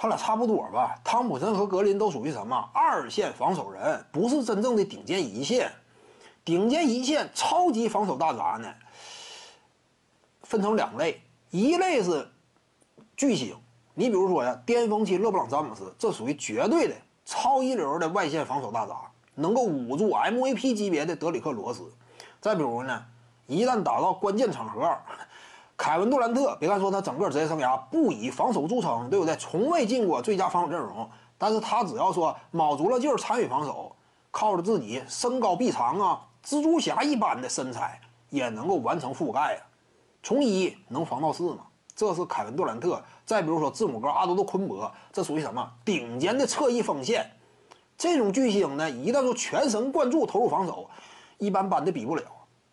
[0.00, 0.98] 他俩差不多吧。
[1.04, 5.70] 汤普森和格林都属于什么二线防守人，不是真正的顶尖一线。
[6.42, 8.74] 顶尖一线超级防守大闸呢，
[10.42, 12.26] 分成两类，一类是
[13.14, 13.54] 巨星，
[13.92, 16.94] 你比如说呀，巅峰期勒布朗詹姆斯，这属于绝对的
[17.26, 19.02] 超一流的外线防守大闸，
[19.34, 21.92] 能够捂住 MVP 级别的德里克罗斯。
[22.40, 23.04] 再比如呢，
[23.46, 24.96] 一旦打到关键场合，
[25.80, 29.34] 凯文杜兰特，别看说他整个职业生涯不以防守著称，对不对？
[29.36, 31.08] 从未进过最佳防守阵容，
[31.38, 33.96] 但是他只要说卯足了劲儿参与防守，
[34.30, 37.98] 靠着自己身高臂长啊，蜘蛛侠一般的身材，
[38.28, 39.60] 也能够完成覆盖啊。
[40.22, 41.60] 从一能防到四嘛，
[41.96, 43.02] 这是凯文杜兰特。
[43.24, 47.26] 再比如说字母哥阿多特昆博，这属于什么顶尖的侧翼锋线？
[47.96, 50.90] 这种巨星呢，一旦说全神贯注投入防守，
[51.38, 52.22] 一般般的比不了。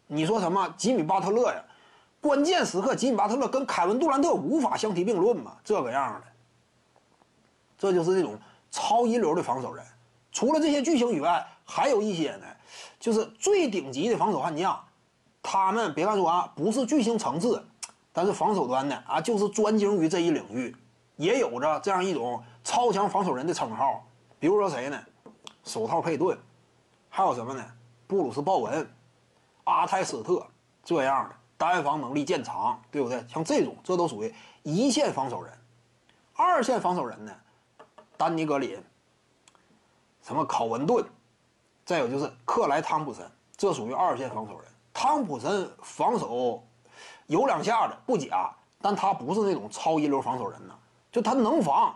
[0.08, 1.64] 你说什么吉米巴特勒呀？
[2.22, 5.58] 关键时刻吉米巴特勒跟凯文杜兰特无法相提并论嘛？
[5.64, 6.28] 这个样的，
[7.78, 8.38] 这就是这种
[8.72, 9.86] 超一流的防守人。
[10.32, 12.46] 除了这些巨星以外，还有一些呢，
[13.00, 14.80] 就是最顶级的防守悍将。
[15.42, 17.64] 他们别看说啊，不是巨星层次，
[18.12, 20.76] 但是防守端呢啊，就是专精于这一领域，
[21.16, 24.06] 也有着这样一种超强防守人的称号。
[24.40, 25.00] 比如说谁呢？
[25.64, 26.38] 手套佩顿，
[27.10, 27.64] 还有什么呢？
[28.08, 28.90] 布鲁斯鲍文、
[29.66, 30.46] 阿泰斯特
[30.84, 33.26] 这样的单防能力见长，对不对？
[33.28, 35.52] 像这种，这都属于一线防守人。
[36.34, 37.34] 二线防守人呢，
[38.16, 38.82] 丹尼格林、
[40.22, 41.04] 什么考文顿，
[41.84, 44.64] 再有就是克莱汤普森，这属于二线防守人。
[44.94, 46.64] 汤普森防守
[47.26, 50.74] 有两下的不假，但他不是那种超一流防守人呢，
[51.12, 51.96] 就他能防，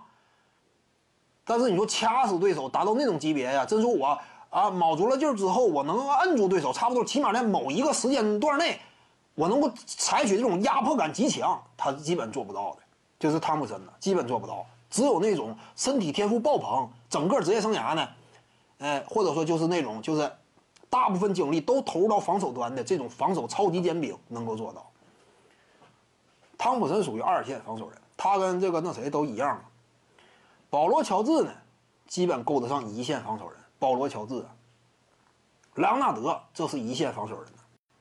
[1.43, 4.17] 但是你说掐死对手达到那种级别呀，真说我
[4.49, 8.79] 啊卯足了劲儿之后，我能摁住对手，差不多起码在某一个时间段内，
[9.35, 12.81] 我能够采取这种压迫感极强，他基本做不到的，
[13.19, 14.65] 就是汤普森呢，基本做不到。
[14.89, 18.07] 只有那种身体天赋爆棚，整个职业生涯呢，
[18.79, 20.31] 呃，或者说就是那种就是。
[20.91, 24.85] 大部分精力都投入到防守端的这种防守超级尖兵能够做到。
[26.57, 29.63] 汤普森属于二线防守人，他跟这个那谁都一样。
[30.69, 31.51] 保罗乔治呢，
[32.07, 33.57] 基本够得上一线防守人。
[33.79, 34.51] 保罗乔治啊，
[35.75, 37.49] 莱昂纳德这是一线防守人。